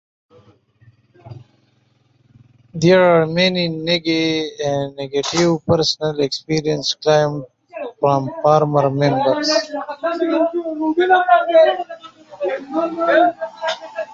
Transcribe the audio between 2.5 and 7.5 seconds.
There are many negative personal experiences claimed